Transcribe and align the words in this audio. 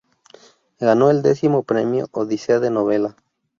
Ganó 0.79 1.11
el 1.11 1.19
X 1.23 1.43
premio 1.63 2.07
Odisea 2.11 2.57
de 2.59 2.71
novela. 2.71 3.15